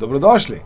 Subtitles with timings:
[0.00, 0.60] Dobrodošli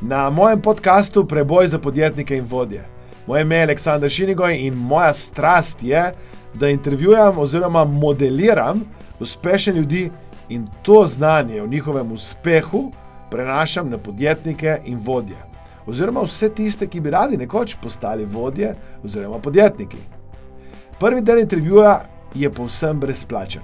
[0.00, 2.84] na mojem podkastu Preboj za podjetnike in vodje.
[3.26, 6.12] Moje ime je Aleksandr Šinigoj in moja strast je,
[6.54, 8.80] da intervjujem oziroma modeliram
[9.20, 10.10] uspešne ljudi
[10.48, 12.92] in to znanje o njihovem uspehu
[13.30, 15.38] prenašam na podjetnike in vodje.
[15.86, 19.98] Oziroma vse tiste, ki bi radi nekoč postali vodje oziroma podjetniki.
[21.00, 22.04] Prvi del intervjuja
[22.34, 23.62] je povsem brezplačen.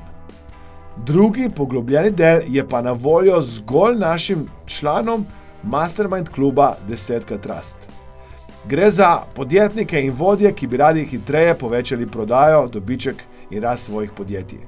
[1.07, 5.27] Drugi poglobljeni del je pa na voljo zgolj našim članom
[5.63, 7.77] Mastermind kluba 10 Trust.
[8.69, 13.17] Gre za podjetnike in vodje, ki bi radi hitreje povečali prodajo, dobiček
[13.51, 14.59] in rast svojih podjetij.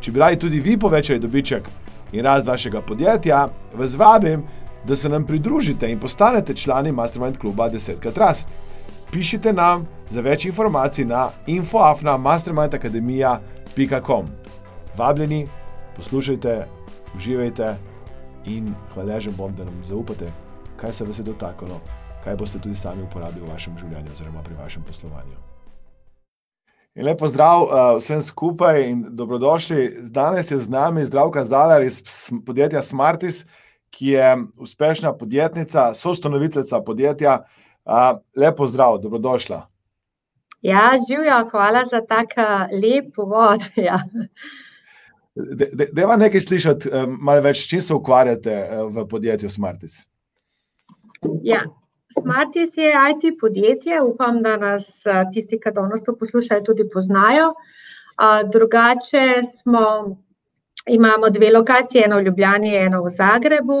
[0.00, 1.68] Če bi radi tudi vi povečali dobiček
[2.12, 4.42] in rast vašega podjetja, vas vabim,
[4.84, 8.48] da se nam pridružite in postanete člani Mastermind kluba 10 Trust.
[9.10, 14.26] Pišite nam za več informacij na infoafna.mastermindacademija.com.
[14.96, 15.48] Vabljeni,
[15.96, 16.66] poslušajte,
[17.16, 17.76] uživajte
[18.46, 20.32] in hvaležen bom, da nam zaupate,
[20.76, 21.80] kaj se vas je dotaknilo,
[22.24, 25.36] kaj boste tudi sami uporabili v vašem življenju oziroma pri vašem poslovanju.
[26.96, 30.08] In lepo zdrav uh, vsem skupaj in dobrodošli.
[30.10, 32.00] Danes je z nami zdravka Zalar iz
[32.46, 33.44] podjetja Smartis,
[33.92, 37.42] ki je uspešna podjetnica, soustanoviteljica podjetja.
[37.84, 39.66] Uh, lepo zdrav, dobrodošla.
[40.62, 42.32] Ja, živijo, hvala za tak
[42.72, 43.68] lep uvod.
[43.88, 44.00] Ja.
[45.92, 50.06] Deva nekaj slišati, malo več, čim se ukvarjate eh, v podjetju Smartis?
[51.44, 51.60] Ja,
[52.12, 57.52] Smartis je IT podjetje, upam, da nas eh, tisti, ki danes to poslušajo, tudi poznajo.
[58.48, 59.80] Drugače smo,
[60.88, 63.80] imamo dve lokacije, eno v Ljubljani, eno v Zagrebu.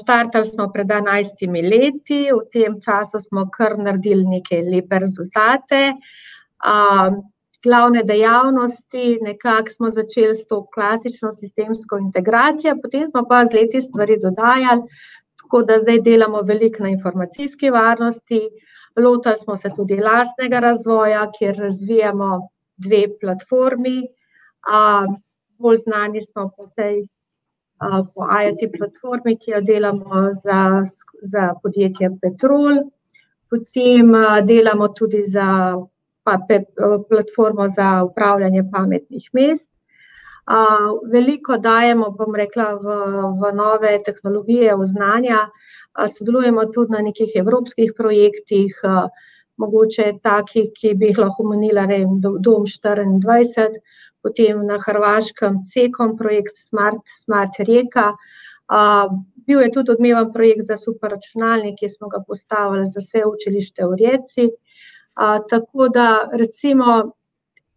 [0.00, 5.92] Štartali smo pred enajstimi leti, v tem času smo kar naredili neke lepe rezultate
[7.62, 13.82] glavne dejavnosti, nekako smo začeli s to klasično sistemsko integracijo, potem smo pa z leti
[13.82, 14.82] stvari dodajali,
[15.42, 18.40] tako da zdaj delamo veliko na informacijski varnosti.
[18.96, 24.02] Lotili smo se tudi lastnega razvoja, kjer razvijamo dve platformi.
[25.58, 27.06] Bolj znani smo po tej
[28.14, 30.82] po IoT platformi, ki jo delamo za,
[31.22, 32.82] za podjetje Petrol.
[33.50, 34.12] Potem
[34.46, 35.76] delamo tudi za
[36.28, 36.38] pa
[37.08, 39.68] platformo za upravljanje pametnih mest.
[41.12, 42.96] Veliko dajemo, bom rekla, v,
[43.40, 45.40] v nove tehnologije, v znanja,
[46.16, 48.80] sodelujemo tudi na nekih evropskih projektih,
[49.58, 53.76] mogoče takih, ki bi jih lahko omenila, ne vem, Dom štiriindvajset,
[54.22, 58.12] potem na Hrvaškem Cekom projekt Smart, Smart Reka.
[59.48, 64.00] Bil je tudi odmeven projekt za superračunalnik, ki smo ga postavili za vse učilište v
[64.00, 64.48] Rijeci
[65.50, 67.12] tako da recimo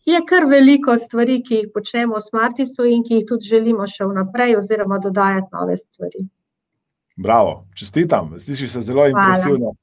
[0.05, 4.07] je kar veliko stvari, ki jih počnemo v Smartisu in ki jih tudi želimo še
[4.09, 6.25] vnaprej oziroma dodajati nove stvari.
[7.21, 9.75] Bravo, čestitam, slišiš se zelo impresivno.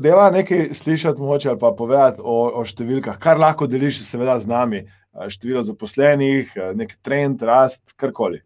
[0.00, 4.50] Deva nekaj slišati mogoče ali pa povedati o, o številkah, kar lahko deliš seveda z
[4.50, 4.82] nami,
[5.30, 8.42] število zaposlenih, nek trend, rast, karkoli.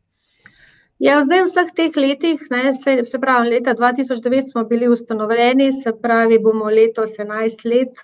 [0.99, 4.65] Ja, zdaj v vseh teh letih, ne, se, se pravi, leta dva tisoč devet smo
[4.67, 8.03] bili ustanovljeni, se pravi, bomo letos enajst let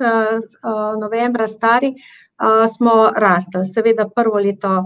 [1.01, 1.91] novembra stari,
[2.77, 2.95] smo
[3.25, 3.65] rastli.
[3.67, 4.77] Seveda prvo leto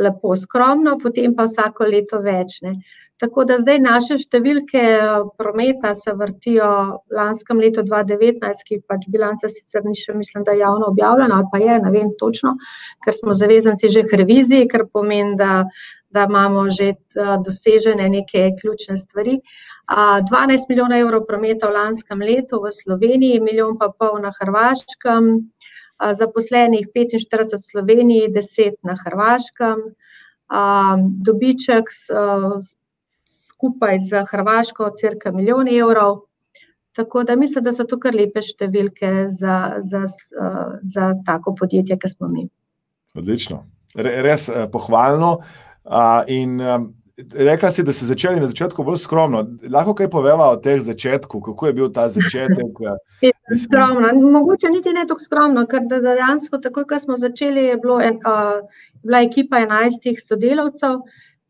[0.00, 2.78] lepo skromno, potem pa vsako leto več, ne.
[3.22, 4.82] Tako da zdaj naše številke
[5.38, 6.68] prometa se vrtijo
[7.06, 11.38] v lanskem letu dva devetnajst, ki pač bilanca sicer ni še, mislim, da javno objavljena,
[11.38, 12.56] ali pa je, ne vem točno,
[13.04, 15.62] ker smo zavezanci že k reviziji, kar pomeni, da
[16.12, 16.92] da imamo že
[17.44, 19.38] dosežene neke ključne stvari.
[20.28, 25.30] Dvanajst milijonov evrov prometa v lanskem letu v Sloveniji, milijon pa pol na Hrvaškem,
[26.10, 29.82] zaposlenih petinštirideset v Sloveniji, deset na Hrvaškem.
[31.26, 31.90] Dobiček
[33.62, 36.24] skupaj s Hrvaško cirka milijon evrov.
[36.92, 40.02] Tako da mislim, da so to kar lepe številke za, za,
[40.82, 42.48] za tako podjetje, ke smo mi.
[43.16, 43.62] Odlično,
[43.96, 45.38] res pohvalno.
[46.28, 46.60] in
[47.34, 49.44] rekla si, da ste začeli na začetku bolj skromno.
[49.70, 52.80] Lahko kaj poveva o tem začetku, kako je bil ta začetek?
[53.64, 57.98] Skromno, mogoče niti ne toliko skromno, ker dejansko takoj, ko smo začeli, je bilo
[59.02, 61.02] bila ekipa enajstih sodelavcev,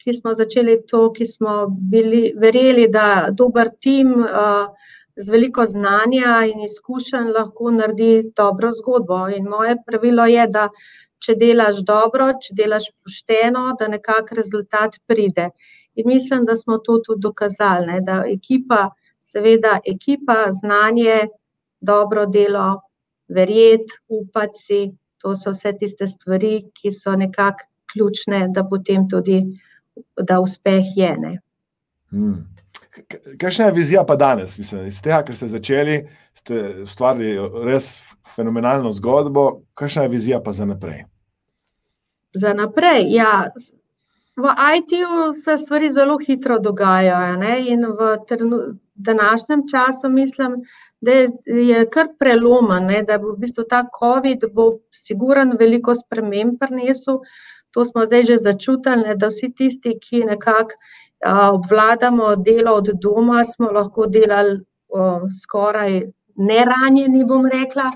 [0.03, 4.15] ki smo začeli to, ki smo bili, verjeli, da dober tim,
[5.17, 10.69] z veliko znanja in izkušenj lahko naredi dobro zgodbo, in moje pravilo je, da
[11.23, 15.51] če delaš dobro, če delaš pošteno, da nekako rezultat pride.
[15.95, 18.89] In mislim, da smo to tudi dokazali, ne, da ekipa,
[19.21, 21.21] seveda ekipa, znanje,
[21.81, 22.81] dobro delo,
[23.29, 24.81] verjeti, upati si,
[25.23, 29.43] to so vse tiste stvari, ki so nekako ključne, da potem tudi,
[30.17, 31.37] da uspeh je, ne.
[32.11, 32.41] Hmm.
[33.41, 34.59] Kakšna je vizija pa danes?
[34.59, 36.03] Mislim, iz tega, kar ste začeli,
[36.35, 38.03] ste ustvarili res
[38.35, 39.63] fenomenalno zgodbo.
[39.75, 41.05] Kakšna je vizija pa za naprej?
[42.35, 43.49] Za naprej, ja.
[44.37, 47.37] V IT-ju se stvari zelo hitro dogajajo.
[47.37, 47.57] Ne?
[47.73, 48.17] In v
[48.95, 50.63] današnjem času mislim,
[51.01, 51.13] da
[51.47, 53.03] je kar prelomen, ne?
[53.03, 57.21] da bo v bistvu ta COVID bo siguren veliko sprememb prinesel.
[57.73, 60.77] To smo zdaj že začutili, da vsi tisti, ki nekako
[61.27, 64.61] obvladamo delo od doma, smo lahko delali
[65.43, 66.03] skoraj
[66.37, 67.91] neranjeni, bom rekla.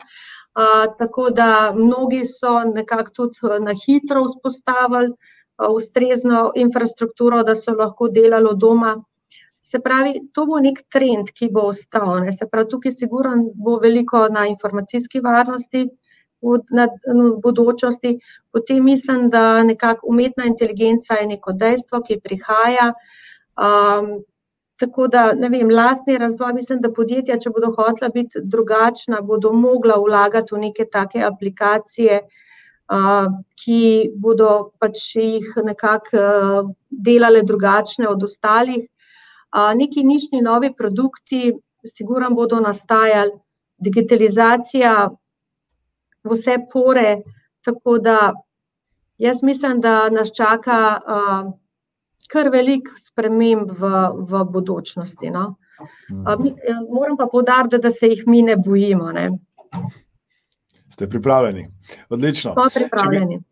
[0.99, 5.13] Tako da mnogi so nekako tudi na hitro vzpostavili
[5.71, 8.97] ustrezno infrastrukturo, da so lahko delali od doma.
[9.61, 13.79] Se pravi, to bo neki trend, ki bo ostal, ne, se pravi, tukaj sigurno bo
[13.83, 15.89] veliko na informacijski varnosti
[16.47, 18.17] v v bodočnosti,
[18.53, 22.93] potem mislim, da nekako umetna inteligenca je neko dejstvo, ki prihaja.
[24.77, 29.53] tako da, ne vem, lastni razvoj, mislim, da podjetja, če bodo hotela biti drugačna, bodo
[29.53, 32.21] mogla vlagati v neke take aplikacije,
[33.65, 33.81] ki
[34.15, 38.85] bodo pač jih nekako, delale drugačne od ostalih.
[39.77, 41.53] neki nišni novi produkti
[41.85, 43.33] sigurno bodo nastajali,
[43.79, 45.09] digitalizacija
[46.27, 47.21] v vse pore,
[47.65, 48.33] tako da
[49.19, 51.01] jaz mislim, da nas čaka,
[52.31, 53.93] kar veliko sprememb v,
[54.29, 55.55] v bodočnosti, no.
[56.91, 59.31] moram pa poudariti, da se jih mi ne bojimo, ne.
[60.93, 61.67] Ste pripravljeni,
[62.09, 62.53] odlično.
[62.53, 63.43] Smo pripravljeni.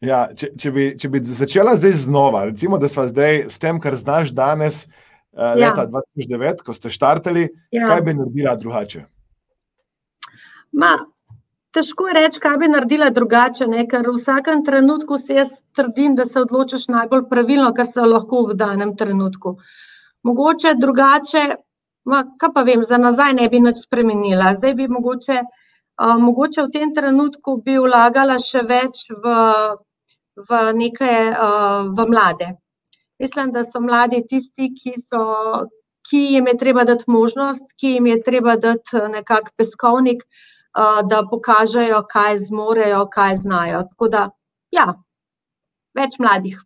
[0.00, 3.80] Ja, če, če bi, če bi začela zdaj znova, recimo, da sva zdaj s tem,
[3.82, 4.84] kar znaš danes,
[5.34, 9.02] leta dva tisoč devet, ko ste štartali, kaj bi naredila drugače?
[10.78, 10.92] Ma,
[11.74, 16.16] težko je reči, kaj bi naredila drugače, ne, ker v vsakem trenutku si jaz trdim,
[16.16, 19.56] da se odločiš najbolj pravilno, kar se lahko v danem trenutku.
[20.26, 21.44] Mogoče drugače,
[22.08, 25.42] ma, kaj pa vem, za nazaj ne bi nič spremenila, zdaj bi mogoče,
[26.24, 29.36] mogoče v tem trenutku bi vlagala še več v,
[30.48, 31.12] v neke,
[31.94, 32.54] v mlade.
[33.18, 35.22] Mislim, da so mladi tisti, ki so,
[36.08, 40.22] ki jim je treba dati možnost, ki jim je treba dati nekako peskovnik,
[41.10, 44.24] da pokažejo, kaj zmorejo, kaj znajo, tako da,
[44.70, 44.86] ja,
[45.94, 46.60] več mladih.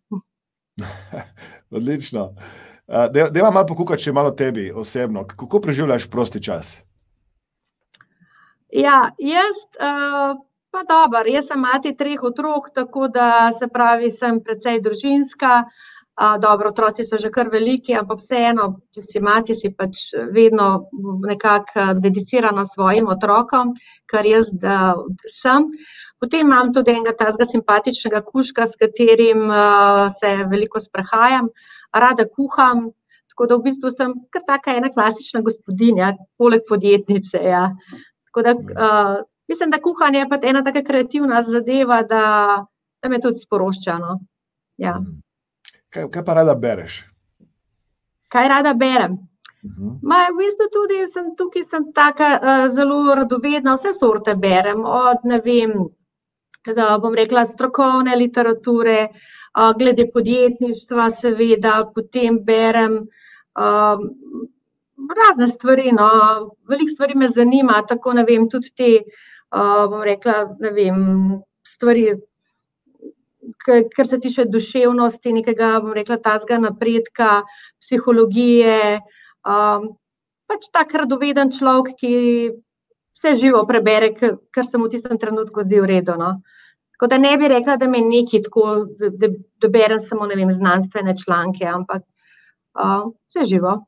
[1.77, 2.33] Odlično.
[2.87, 6.81] dajva malo pokukati še malo tebi osebno, kako preživljaš prosti čas?
[8.73, 9.59] Ja, jaz,
[10.73, 15.63] pa dobro, jaz sem mati treh otrok, tako da, se pravi, sem precej družinska.
[16.39, 20.89] Dobro, otroci so že kar veliki, ampak vseeno, če si mati, si pač vedno
[21.25, 23.73] nekako dedicirana svojim otrokom,
[24.05, 24.51] kar jaz,
[25.25, 25.69] sem.
[26.21, 29.49] Potem imam tudi enega takega simpatičnega kužka, s katerim,
[30.19, 31.49] se veliko sprehajam,
[31.93, 32.91] rada kuham,
[33.33, 37.71] tako da v bistvu sem kar taka ena klasična gospodinja, poleg podjetnice, ja.
[38.29, 38.53] Tako da,
[39.49, 42.23] mislim, da kuhanje je pač ena taka kreativna zadeva, da,
[43.01, 44.19] da me tudi sprošča, no.
[44.77, 44.99] Ja.
[45.01, 45.32] Kaj,
[45.93, 47.03] kaj pa rada bereš?
[48.33, 49.19] Kaj rada berem?
[50.03, 52.29] Ma v bistvu tudi sem tukaj sem taka,
[52.75, 55.75] zelo radovedna, vse sorte berem, od, ne vem,
[57.03, 58.97] bom rekla, strokovne literature,
[59.79, 62.97] glede podjetništva seveda, potem berem,
[65.21, 66.09] razne stvari, no,
[66.67, 68.91] veliko stvari me zanima, tako, ne vem, tudi te,
[69.51, 70.99] bom rekla, ne vem,
[71.63, 72.09] stvari,
[73.95, 77.29] kar se tiče duševnosti, nekega, bom rekla, takega napredka,
[77.81, 78.99] psihologije,
[79.43, 82.13] pač tak radoveden človek, ki
[83.13, 86.35] vse živo prebere, kar se mu v tistem trenutku zdi v redu, no.
[86.93, 88.67] Tako da ne bi rekla, da me nekaj tako,
[88.99, 89.31] da,
[89.61, 92.05] da berem samo, vem, znanstvene članke, ampak,
[93.27, 93.81] vse živo.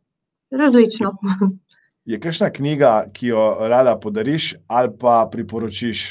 [0.51, 1.15] Različno.
[2.05, 6.03] Je kakšna knjiga, ki jo rada podariš ali pa priporočiš?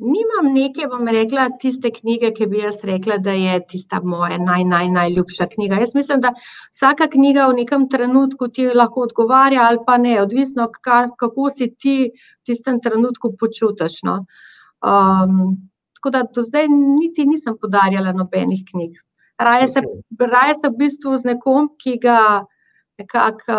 [0.00, 4.64] Nimam neke, bom rekla, tiste knjige, ki bi jaz rekla, da je tista moja naj,
[4.64, 6.32] naj, najljubša knjiga, jaz mislim, da
[6.72, 11.96] vsaka knjiga v nekem trenutku ti lahko odgovarja ali pa ne, odvisno, kako se ti
[12.14, 14.24] v tistem trenutku počutiš, no.
[14.80, 18.96] tako da do zdaj niti nisem podarjala nobenih knjig.
[19.40, 19.82] Raje se,
[20.20, 22.44] raje se v bistvu z nekom, ki ga
[23.00, 23.56] nekako,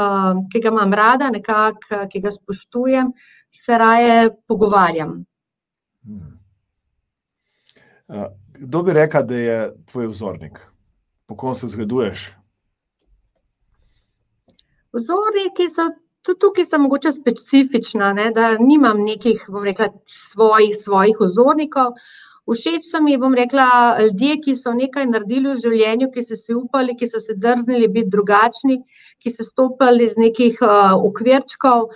[0.51, 3.13] ki ga imam rada, nekako, ki ga spoštujem,
[3.49, 5.21] se raje pogovarjam.
[8.59, 9.57] Kdo bi rekla, da je
[9.91, 10.59] tvoj vzornik?
[11.25, 12.31] Po kom se zgleduješ?
[14.93, 15.87] Vzorniki so,
[16.21, 21.95] tudi tukaj sem mogoče specifična, ne, da nimam nekih, bom rekla, svojih, svojih vzornikov.
[22.51, 26.55] Všeč so mi, bom rekla, ljudje, ki so nekaj naredili v življenju, ki so si
[26.57, 28.81] upali, ki so se drznili biti drugačni,
[29.21, 31.87] ki so stopili iz nekih uh, okvirčkov.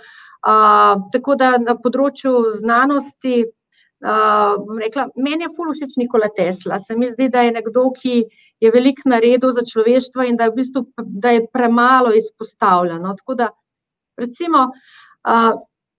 [0.46, 3.50] Uh, tako da na področju znanosti,
[4.00, 6.78] bom rekla, meni je ful všeč Nikola Tesla.
[6.80, 8.24] Se mi zdi, da je nekdo, ki
[8.60, 13.14] je veliko naredil za človeštvo in da je v bistvu da je premalo izpostavljeno.
[13.16, 13.48] Tako da,
[14.20, 15.56] recimo, uh,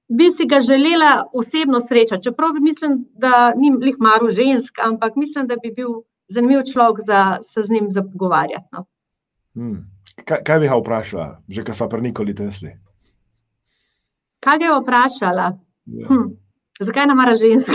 [0.07, 5.47] bi si ga želela osebno srečati, čeprav mislim, da ni lih maru žensk, ampak mislim,
[5.47, 8.67] da bi bil zanimiv človek za se z njim pogovarjati.
[8.71, 8.85] No.
[9.53, 9.85] Hmm.
[10.25, 12.71] Kaj, kaj bi ga vprašala, že kar smo pri Nikoli Tesli?
[14.39, 15.47] Kaj ga je vprašala?
[15.85, 16.07] Ja.
[16.07, 16.46] Hm.
[16.79, 17.73] Zakaj ne mara žensk?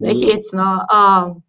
[0.00, 0.66] Ne, hecno.
[0.92, 1.42] Um,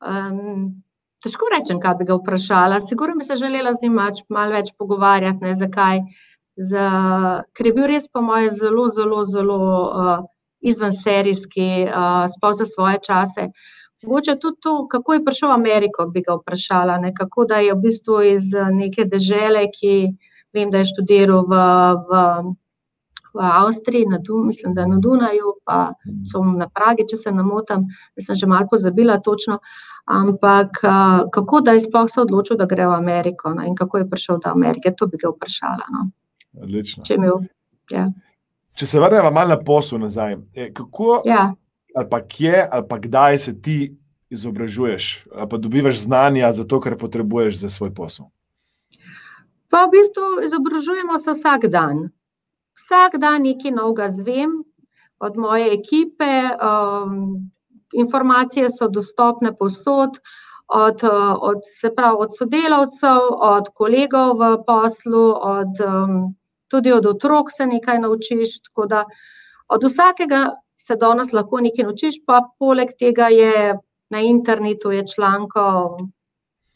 [0.00, 0.82] um,
[1.18, 2.78] Težko rečem, kaj bi ga vprašala.
[2.80, 3.98] Sigurno bi se želela z njim
[4.28, 5.42] malo več pogovarjati.
[5.42, 6.04] Ne, zakaj?
[6.56, 6.84] Za,
[7.54, 10.14] ker je bil res, po mojem, zelo, zelo, zelo uh,
[10.60, 13.48] izvenserijski, uh, sploh za svoje čase.
[14.02, 17.00] Mogoče tudi to, kako je prišel v Ameriko, bi ga vprašala.
[17.02, 19.94] Ne, kako da je v bistvu iz neke dežele, ki
[20.54, 21.60] vem, da je študiral v.
[22.08, 22.56] v
[23.34, 25.92] v Avstriji, na Dun, mislim, da na Dunaju, pa
[26.32, 27.84] so na Pragi, če se ne motim,
[28.16, 29.58] da sem že malo pozabila točno.
[30.08, 30.80] Ampak
[31.32, 34.40] kako da je sploh se odločil, da gre v Ameriko no, in kako je prišel
[34.44, 35.84] do Amerike, to bi ga vprašala.
[35.92, 36.08] No.
[37.04, 37.44] Če, imel,
[37.92, 38.08] ja.
[38.74, 41.52] če se vrnemo malo na posel nazaj, e, kako ja.
[41.94, 43.78] ali pa kje ali pa kdaj se ti
[44.30, 48.26] izobražuješ, ali pa dobivaš znanja za to, kar potrebuješ za svoj posel?
[49.70, 52.08] Pa v bistvu izobražujemo se vsak dan
[52.78, 54.62] vsak dan nekaj novega zvem
[55.20, 57.50] od moje ekipe, um,
[57.92, 60.20] informacije so dostopne povsod,
[60.68, 61.00] od,
[61.40, 66.36] od, se pravi, od sodelavcev, od kolegov v poslu, od, um,
[66.70, 68.60] tudi od otrok se nekaj naučiš.
[68.88, 69.04] Da
[69.68, 70.42] od vsakega
[70.76, 73.74] se danes lahko nekaj naučiš, pa poleg tega je
[74.10, 75.98] na internetu je člankov.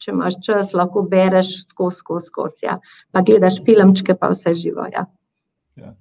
[0.03, 2.65] Če imaš čas, lahko bereš skozi, skozi, skozi.
[2.65, 2.79] Ja.
[3.11, 4.87] Pa gledaš filmčke, pa vse živo.
[4.91, 5.05] Ja.
[5.79, 5.93] Ja.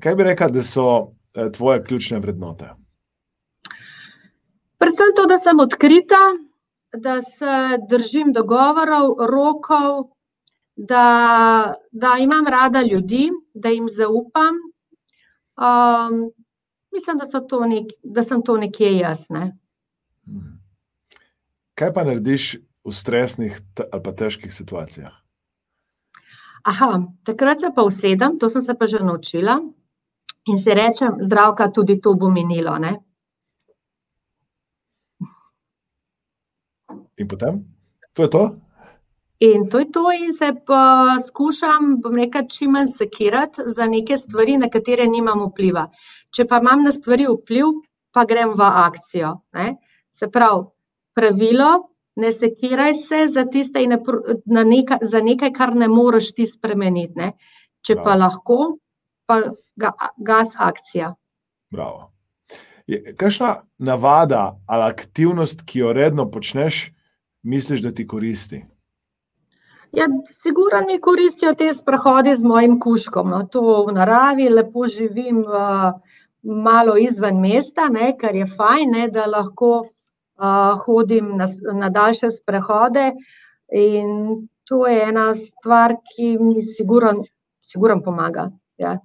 [0.00, 0.86] Kaj bi rekel, da so
[1.34, 2.70] eh, tvoje ključne vrednote?
[4.80, 6.22] Predvsem to, da sem odkrita,
[6.96, 7.58] da se
[7.90, 10.08] držim dogovorov, rokov,
[10.76, 14.56] da, da imam rada ljudi, da jim zaupam.
[15.54, 16.30] Um,
[16.92, 19.50] mislim, da, nek, da sem to nekje jasne.
[20.24, 20.60] Hmm.
[21.74, 23.60] Kaj pa narediš v stresnih
[23.90, 25.14] ali pa težkih situacijah?
[26.64, 26.90] Aha,
[27.24, 29.60] takrat se pa usedem, to sem se pa že naučila
[30.48, 32.76] in si rečem, zdravka, tudi to bo minilo.
[32.78, 33.00] Ne?
[37.16, 37.64] In potem,
[38.12, 38.44] to je to?
[39.40, 44.18] In to je to, in se pa skušam, bom rekel, čim manj sekirati za neke
[44.18, 45.88] stvari, na katere nimam vpliva.
[46.30, 47.72] Če pa imam na stvari vpliv,
[48.12, 49.34] pa grem v akcijo.
[49.54, 49.76] Ne?
[50.10, 50.64] Se pravi,
[51.14, 53.96] pravilo, ne sekiraj se za, tiste in
[54.46, 57.12] na nekaj, za nekaj, kar ne moreš ti spremeniti.
[57.16, 57.32] Ne?
[57.84, 58.04] Če Bravo.
[58.04, 58.58] pa lahko,
[59.26, 59.40] pa
[59.76, 61.14] ga, gas akcija.
[61.74, 62.10] Bravo.
[63.16, 66.90] Kakšna navada ali aktivnost, ki jo redno počneš,
[67.42, 68.64] misliš, da ti koristi?
[69.94, 73.30] Ja, sigurno mi koristijo te sprehodi z mojim kuškom.
[73.30, 73.44] No.
[73.46, 75.94] To v naravi, lepo živim uh,
[76.42, 79.70] malo izven mesta, ne, kar je fajn, ne, da lahko
[80.84, 83.12] hodim na, na daljše sprehode.
[83.72, 88.50] In to je ena stvar, ki mi sigurno pomaga.
[88.76, 88.98] Ja.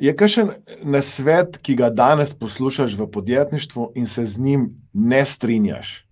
[0.00, 0.50] Je kakšen
[0.82, 6.06] nasvet, ki ga danes poslušaš v podjetništvu in se z njim ne strinjaš?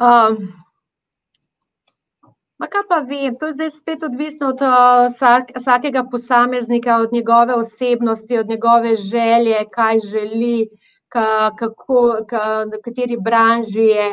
[0.00, 0.36] Um,
[2.60, 8.38] kaj pa vem, to je zdaj spet odvisno od vsak, vsakega posameznika, od njegove osebnosti,
[8.38, 10.68] od njegove želje, kaj želi.
[11.14, 12.22] Uh, kako,
[12.70, 14.08] v kateri branži je.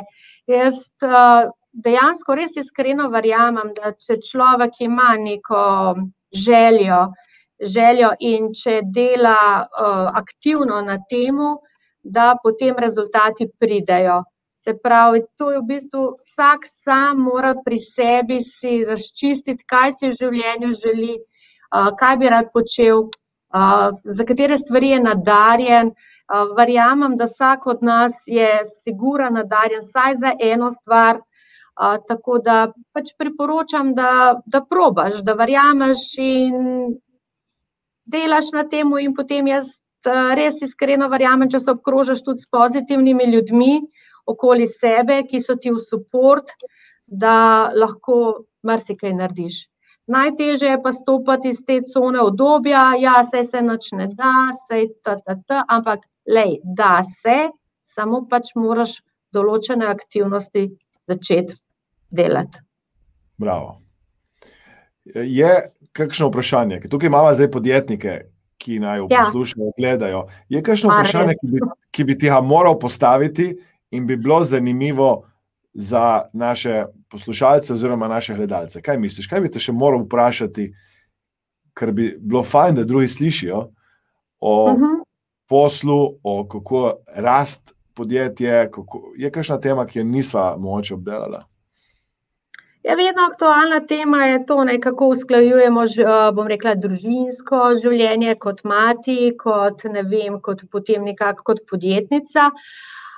[0.48, 0.88] Jaz
[1.74, 5.96] dejansko res iskreno verjamem, da če človek ima neko
[6.34, 7.14] željo,
[7.62, 9.68] željo in če dela
[10.16, 11.58] aktivno na temu,
[12.02, 14.24] da potem rezultati pridejo.
[14.54, 20.10] Se pravi, to je v bistvu vsak sam mora pri sebi si razčistiti, kaj si
[20.10, 21.14] v življenju želi,
[22.00, 23.08] kaj bi rad počel,
[24.04, 25.92] za katere stvari je nadarjen.
[26.58, 28.50] Verjamem, da vsak od nas je
[28.84, 31.22] sigurno nadarjen vsaj za eno stvar,
[32.08, 36.98] tako da pač priporočam, da, da probaš, da verjameš in
[38.06, 39.70] delaš na tem, in potem jaz
[40.36, 43.80] res iskreno verjamem, če se obkrožiš tudi s pozitivnimi ljudmi
[44.28, 46.44] okoli sebe, ki so ti v podporo,
[47.08, 49.68] da lahko marsikaj narediš.
[50.08, 54.34] Najtežje je pa stopiti iz te cone obdobja, ja, se se noč ne da,
[54.68, 57.50] se ta, ta, ta, ampak lej, da se,
[57.82, 59.02] samo pač moraš
[59.36, 60.70] določene aktivnosti
[61.08, 61.58] začeti
[62.10, 62.64] delati.
[63.38, 63.82] Bravo.
[65.06, 65.52] Je
[65.92, 68.16] kakšno vprašanje, ker tukaj imamo zdaj podjetnike,
[68.58, 69.26] ki naj jo Ja.
[69.26, 70.28] poslušajo, gledajo.
[70.50, 71.60] Je kakšno A, vprašanje, ki bi,
[71.92, 73.52] ki bi ti ga moral postaviti
[73.92, 75.24] in bi bilo zanimivo
[75.74, 78.82] za naše poslušalce oziroma naše gledalce?
[78.82, 80.74] Kaj misliš, kaj bi te še moral vprašati,
[81.74, 83.68] kar bi bilo fajn, da drugi slišijo
[84.42, 85.02] o Mhm.
[85.48, 86.86] poslu, o kako
[87.16, 87.62] rast
[87.94, 91.44] podjetje, kako, je kakšna tema, ki jo nisva mogoče obdelala?
[92.84, 98.36] Ja, vedno aktualna tema je to, ne, kako usklajujemo, ž- eh, bom rekla, družinsko življenje
[98.36, 102.52] kot mati, kot ne vem, kot potem nekako kot podjetnica.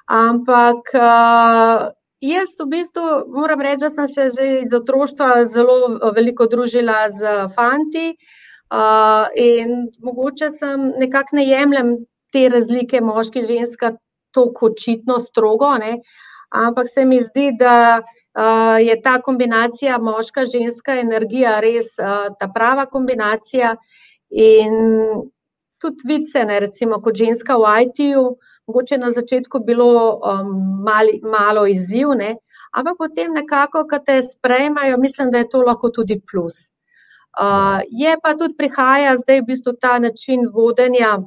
[0.08, 1.90] Ampak eh,
[2.22, 7.10] jaz v bistvu moram reči, da sem se že iz otroštva zelo eh, veliko družila
[7.10, 8.14] z fanti.
[8.14, 11.98] eh, in mogoče sem nekako ne jemljem
[12.32, 13.98] te razlike moški, ženska
[14.32, 15.98] tako očitno strogo, ne,
[16.50, 22.86] ampak se mi zdi, da uh, je ta kombinacija moška-ženska energija res uh, ta prava
[22.86, 23.76] kombinacija.
[24.30, 24.76] In
[25.82, 28.26] tudi vice, ne, recimo kot ženska v IT-ju,
[28.70, 30.50] mogoče na začetku bilo um,
[30.86, 32.36] mali, malo izziv, ne,
[32.72, 36.70] ampak potem nekako, ko te sprejmajo, mislim, da je to lahko tudi plus.
[37.40, 41.18] Uh, je pa tudi prihaja zdaj v bistvu ta način vodenja,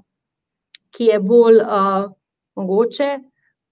[0.95, 2.11] ki je bolj uh,
[2.57, 3.11] mogoče,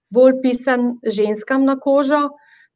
[0.09, 2.29] bolj pisan ženskam na kožo,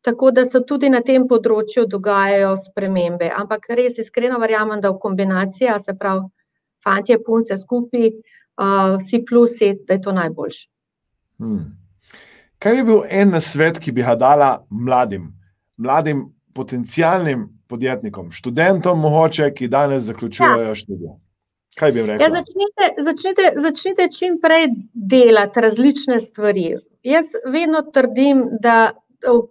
[0.05, 3.31] tako da se tudi na tem področju dogajajo spremembe.
[3.35, 6.29] Ampak res iskreno verjamem, da v kombinaciji, se pravi,
[6.85, 8.11] fantje, punce skupaj,
[8.61, 10.67] uh, vsi plusi, da je to najboljše.
[11.39, 11.75] Hmm.
[12.60, 15.34] Kaj bi bil en nasvet, ki bi ga dala mladim,
[15.77, 16.25] mladim
[16.56, 20.75] potencijalnim podjetnikom, študentom, mogoče, ki danes zaključujejo ja.
[20.75, 21.13] študij?
[21.75, 22.36] Kaj bi jim Ja, rekel?
[22.38, 26.77] začnite, začnite, začnite čim prej delati različne stvari.
[27.04, 28.91] Jaz vedno trdim, da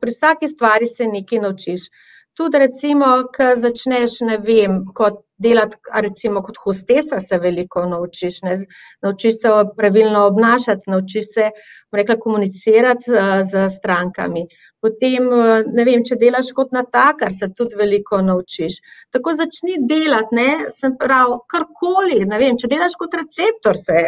[0.00, 1.80] pri vsaki stvari se nekaj naučiš.
[2.34, 8.56] Tudi recimo, ko začneš, ne vem, kot delati, recimo kot hostesa se veliko naučiš, ne,
[9.02, 11.50] naučiš se pravilno obnašati, naučiš se,
[11.92, 14.46] rekla, komunicirati uh, z strankami.
[14.84, 18.74] Potem, eh, ne vem, če delaš kot natakar, se tudi veliko naučiš.
[19.14, 24.04] Tako začni delati, ne, se pravi, karkoli, ne vem, če delaš kot receptor, se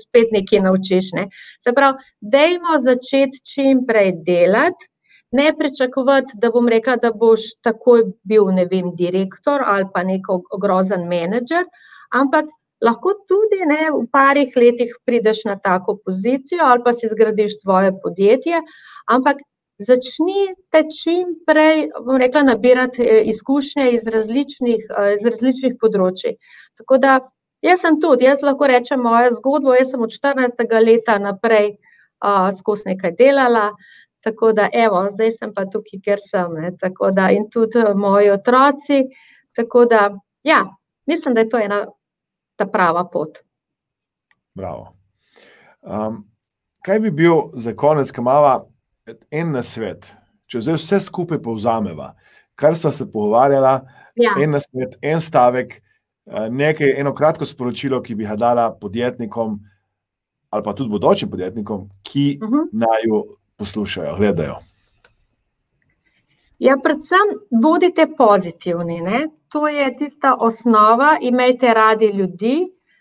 [0.00, 1.28] spet nekaj naučiš, ne.
[1.62, 4.90] Se pravi, dajmo začeti čim prej delati,
[5.32, 10.42] ne pričakovati, da bom rekla, da boš takoj bil, ne vem, direktor ali pa neko
[10.60, 11.66] grozen menedžer,
[12.14, 12.46] ampak
[12.84, 17.92] lahko tudi, ne, v parih letih prideš na tako pozicijo ali pa si zgradiš svoje
[18.02, 18.60] podjetje,
[19.06, 19.40] ampak
[19.78, 26.36] začnite čim prej, bom rekla, nabirati eh, izkušnje iz različnih, eh, iz različnih področij.
[26.76, 27.18] Tako da
[27.64, 32.48] jaz sem tudi, jaz lahko rečem mojo zgodbo, jaz sem od štirinajstega leta naprej uh,
[32.56, 33.70] skozi nekaj delala,
[34.26, 37.92] tako da evo, zdaj sem pa tukaj, kjer sem, ne, tako da in tudi eh,
[37.94, 39.04] moji otroci,
[39.54, 40.08] tako da
[40.42, 40.64] ja,
[41.06, 41.84] mislim, da je to ena
[42.56, 43.38] ta prava pot.
[44.54, 44.88] Bravo.
[45.82, 46.24] Um,
[46.82, 48.64] kaj bi bil za konec, kamava,
[49.30, 50.08] en nasvet,
[50.50, 52.14] če zdaj vse skupaj povzameva,
[52.58, 53.78] kar smo se pogovarjala,
[54.16, 54.32] Ja.
[54.40, 59.58] en nasvet, en stavek, eh, nekaj, eno kratko sporočilo, ki bi ga dala podjetnikom
[60.50, 62.68] ali pa tudi bodočim podjetnikom, ki Uh -huh.
[62.72, 63.24] naj jo
[63.56, 64.56] poslušajo, gledajo.
[66.58, 69.26] Ja, predvsem bodite pozitivni, ne.
[69.48, 72.56] To je tista osnova, imejte radi ljudi,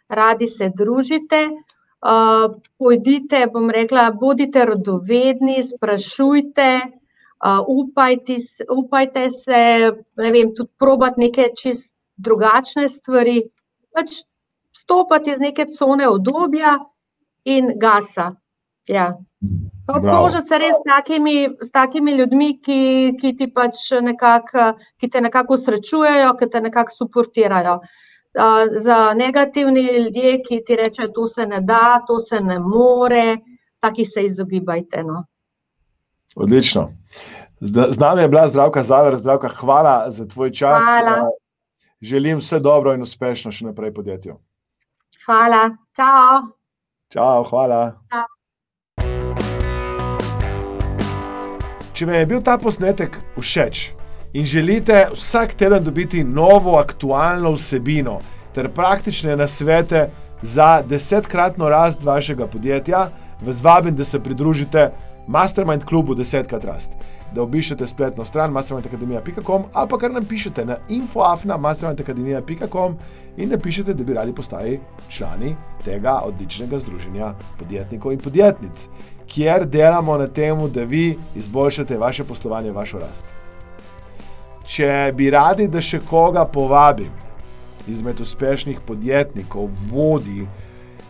[0.08, 8.38] radi se družite, uh, pojdite, bom rekla, bodite radovedni, sprašujte, uh, upajte,
[8.78, 9.62] upajte se,
[10.18, 13.42] ne vem, tudi probati neke čist drugačne stvari,
[13.96, 14.22] pač
[14.76, 16.78] stopati iz neke cone udobja
[17.46, 18.34] in gasa.
[18.88, 19.14] Ja.
[19.88, 22.80] Obkrožiti se res s takimi, s takimi ljudmi, ki,
[23.20, 24.72] ki ti pač nekako,
[25.02, 27.80] ki te nekako srečujejo, ki te nekako suportirajo.
[28.36, 33.38] Uh, za negativni ljudje, ki ti rečejo, to se ne da, to se ne more,
[33.80, 35.04] taki se izogibajte.
[35.04, 35.24] No.
[36.36, 36.90] Odlično.
[37.62, 40.84] Z nami je bila zdravka Zalar, zdravka, hvala za tvoj čas.
[40.84, 41.30] Hvala.
[42.02, 44.36] Želim vse dobro in uspešno še naprej podjetju.
[45.26, 46.44] Hvala, čau.
[47.10, 47.82] Čau, hvala.
[48.12, 48.35] Čau.
[51.96, 53.82] Če vam je bil ta posnetek všeč
[54.36, 58.18] in želite vsak teden dobiti novo aktualno vsebino
[58.56, 60.10] ter praktične nasvete
[60.42, 63.06] za desetkratno rast vašega podjetja,
[63.42, 64.90] vas vabim, da se pridružite
[65.28, 66.92] Mastermind klubu 10krat rast.
[67.34, 72.98] Da obišete spletno stran mastermindakademija.com ali pa kar nam pišete na infoafna.mastermindakademija.com
[73.38, 78.88] in napišete, da bi radi postali člani tega odličnega združenja podjetnikov in podjetnic,
[79.28, 83.26] kjer delamo na tem, da vi izboljšate vaše poslovanje, vašo rast.
[84.66, 87.12] Če bi radi, da še koga povabim
[87.88, 90.48] izmed uspešnih podjetnikov, vodi,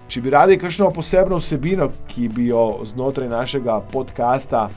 [0.08, 4.68] Če bi radi kakšno posebno vsebino, ki bi jo znotraj našega podcasta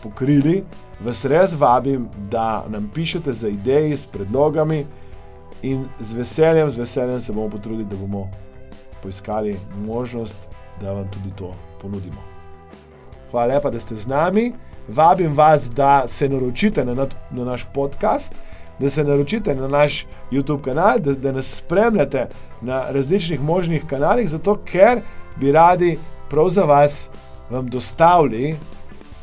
[0.00, 0.62] pokrili,
[1.04, 4.86] vas res vabim, da nam pišete za ideje, s predlogami
[5.62, 8.24] in z veseljem, z veseljem se bomo potrudili, da bomo
[9.02, 10.48] poiskali možnost,
[10.80, 12.24] da vam tudi to ponudimo.
[13.30, 14.52] Hvala lepa, da ste z nami.
[14.88, 16.94] Vabim vas, da se naročite na,
[17.30, 18.34] na naš podcast
[18.78, 22.26] da se naročite na naš YouTube kanal, da, da nas spremljate
[22.60, 25.00] na različnih možnih kanalih, zato ker
[25.40, 25.98] bi radi
[26.30, 27.10] prav za vas
[27.50, 28.56] vam dostavili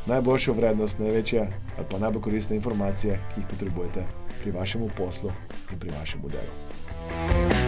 [0.06, 1.40] najboljšo vrednost, največje
[1.78, 4.04] ali pa najbolj koristne informacije, ki jih potrebujete
[4.42, 5.30] pri vašem poslu
[5.72, 7.65] in pri vašem delu.